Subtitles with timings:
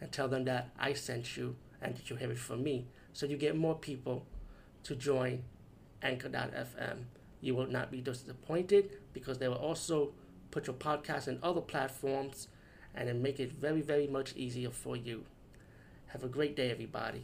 [0.00, 2.86] and tell them that I sent you and that you have it from me.
[3.12, 4.26] So you get more people
[4.84, 5.44] to join
[6.02, 7.04] Anchor.fm.
[7.40, 10.12] You will not be disappointed because they will also
[10.50, 12.48] put your podcast in other platforms
[12.94, 15.24] and then make it very, very much easier for you.
[16.06, 17.22] Have a great day, everybody.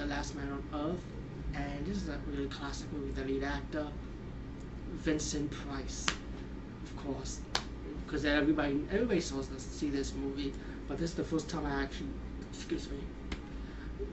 [0.00, 1.04] The Last Man on Earth,
[1.54, 3.12] and this is a really classic movie.
[3.12, 3.86] The lead actor,
[4.92, 6.04] Vincent Price,
[6.84, 7.40] of course,
[8.06, 10.52] because everybody everybody saws this, see this movie,
[10.88, 12.08] but this is the first time I actually,
[12.52, 12.98] excuse me,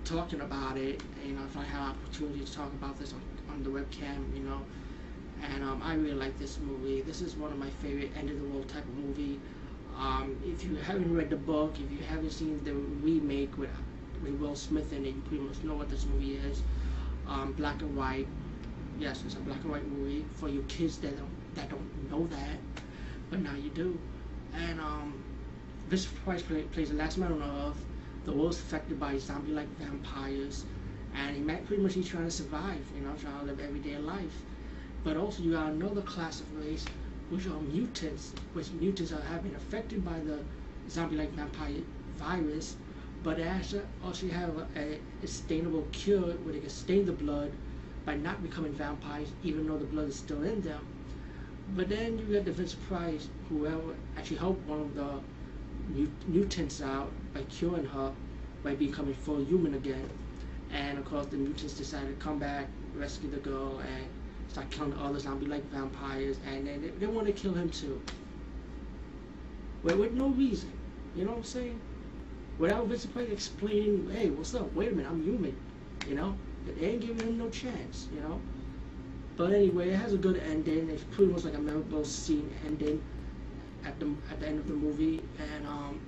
[0.05, 1.01] talking about it.
[1.25, 3.21] You know, if I have an opportunity to talk about this on,
[3.53, 4.61] on the webcam, you know,
[5.43, 7.01] and um, I really like this movie.
[7.01, 9.39] This is one of my favorite end of the world type of movie.
[9.97, 13.69] Um, if you haven't read the book, if you haven't seen the remake with
[14.23, 16.61] with Will Smith in it, you pretty much know what this movie is.
[17.27, 18.27] Um, black and white.
[18.99, 22.27] Yes, it's a black and white movie for you kids that don't that don't know
[22.27, 22.57] that,
[23.31, 23.97] but now you do.
[24.53, 25.23] And um,
[25.89, 27.83] this Price play, plays the last man on Earth.
[28.25, 30.65] The world's affected by zombie-like vampires,
[31.15, 32.85] and he pretty much he's trying to survive.
[32.93, 34.43] You know, trying to live everyday life.
[35.03, 36.85] But also you got another class of race,
[37.29, 40.39] which are mutants, which mutants are having affected by the
[40.89, 41.81] zombie-like vampire
[42.17, 42.75] virus,
[43.23, 47.11] but they actually also have a, a, a sustainable cure where they can stain the
[47.13, 47.51] blood
[48.05, 50.85] by not becoming vampires, even though the blood is still in them.
[51.75, 53.67] But then you get the Vince Price, who
[54.17, 55.21] actually helped one of the
[56.27, 58.11] mutants out by curing her,
[58.63, 60.09] by becoming full human again.
[60.73, 64.05] And of course, the mutants decided to come back, rescue the girl, and
[64.49, 66.37] start killing the others, be like vampires.
[66.45, 68.01] And then they, they want to kill him too.
[69.83, 70.71] With, with no reason.
[71.15, 71.79] You know what I'm saying?
[72.59, 74.73] Without Vince Price explaining, hey, what's up?
[74.73, 75.55] Wait a minute, I'm human.
[76.07, 76.35] You know?
[76.65, 78.39] They ain't giving him no chance, you know?
[79.41, 80.87] But anyway, it has a good ending.
[80.91, 83.01] It's pretty much like a memorable scene ending
[83.83, 85.19] at the at the end of the movie.
[85.39, 85.99] And um,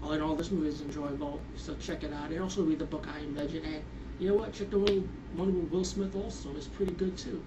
[0.00, 1.40] all in all, this movie is enjoyable.
[1.56, 2.30] So check it out.
[2.30, 3.64] And also read the book I Am Legend.
[3.66, 3.82] And
[4.20, 4.52] you know what?
[4.52, 6.54] Check the one one with Will Smith also.
[6.54, 7.42] It's pretty good too.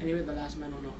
[0.00, 0.94] Anyway, The Last Man on Earth.